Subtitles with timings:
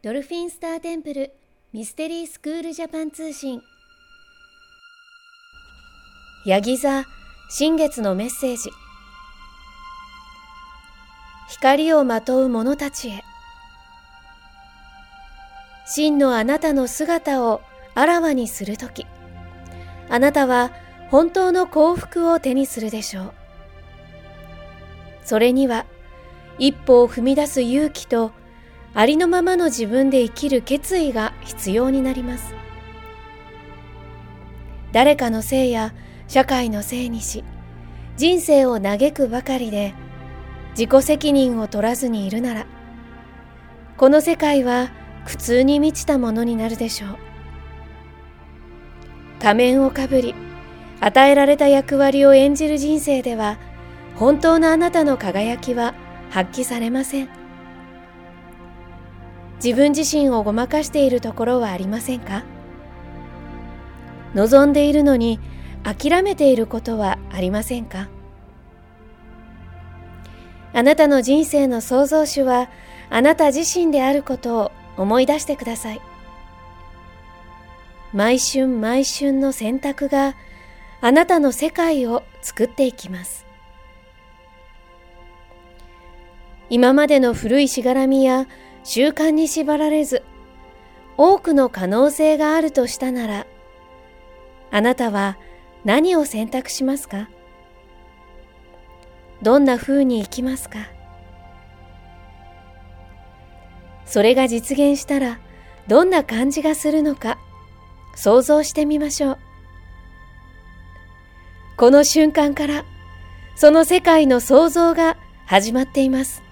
[0.00, 1.32] ドルフィンスターテンプル
[1.72, 3.60] ミステリースクールジャパン通信。
[6.46, 7.04] ヤギ座
[7.50, 8.70] 新月のメッセージ。
[11.48, 13.24] 光をまとう者たちへ。
[15.84, 17.60] 真のあなたの姿を
[17.96, 19.04] あらわにするとき
[20.08, 20.70] あなたは
[21.10, 23.32] 本当の幸福を手にするでしょう。
[25.24, 25.86] それには
[26.60, 28.30] 一歩を踏み出す勇気と
[28.98, 32.52] ありのままの自分で生きる決意が必要になります。
[34.90, 35.94] 誰かのせいや
[36.26, 37.44] 社会のせいにし
[38.16, 39.94] 人生を嘆くばかりで
[40.70, 42.66] 自己責任を取らずにいるなら
[43.96, 44.90] この世界は
[45.26, 47.18] 苦痛に満ちたものになるでしょう。
[49.40, 50.34] 仮面をかぶり
[50.98, 53.58] 与えられた役割を演じる人生では
[54.16, 55.94] 本当のあなたの輝きは
[56.30, 57.37] 発揮されません。
[59.62, 62.44] 自分自身をごまかしているところはありませんか？
[64.34, 65.40] 望んでいるのに
[65.82, 68.08] 諦めていることはありませんか？
[70.72, 72.68] あなたの人生の創造主は
[73.10, 76.00] あなた自身であることを思い出してください。
[78.12, 80.34] 毎春毎春の選択が
[81.00, 83.44] あなたの世界を作っていきます。
[86.70, 88.46] 今までの古いしがらみや
[88.90, 90.22] 習慣に縛られず
[91.18, 93.46] 多くの可能性があるとしたなら
[94.70, 95.36] あなたは
[95.84, 97.28] 何を選択しますか？
[99.42, 100.78] どんな風に生きますか？
[104.06, 105.38] それが実現したら
[105.86, 107.38] どんな感じがするのか
[108.14, 109.38] 想像してみましょう。
[111.76, 112.86] この瞬間から
[113.54, 116.42] その世界の創造が始まっています。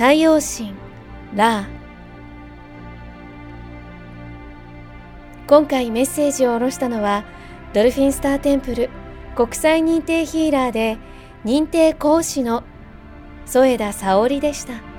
[0.00, 0.72] 太陽神
[1.36, 1.66] ラー。
[5.46, 7.26] 今回メッセージを下ろしたのは
[7.74, 8.88] ドルフィンスターテンプル
[9.36, 10.96] 国際認定ヒーラーで
[11.44, 12.64] 認定講師の
[13.44, 14.89] 添田沙織でした。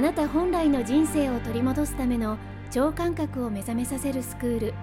[0.00, 2.38] あなた本来の人生を取り戻すための
[2.70, 4.74] 超感覚を目覚めさせるスクール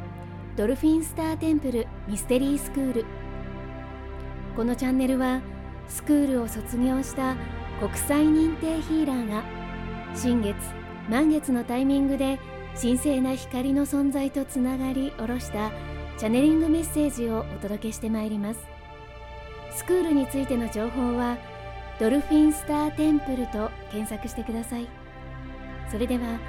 [0.55, 3.05] ドルフィンスターテンプルミステリースクール。
[4.55, 5.41] このチャンネルは
[5.87, 7.35] スクールを卒業した
[7.79, 9.43] 国際認定ヒーラーが
[10.13, 10.55] 新月
[11.09, 12.37] 満月のタイミングで
[12.79, 15.71] 神聖な光の存在とつながり下ろした
[16.19, 18.59] チャネリングメッセージをお届けしてまいります。
[19.71, 21.39] スクールについての情報は
[21.99, 25.06] ドルフィンスターテンプルと検索してください。
[25.89, 26.39] それでは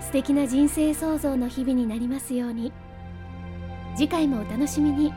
[0.00, 2.72] 素敵な人生創造の日々になりますように
[3.96, 5.12] 次回もお楽しみに。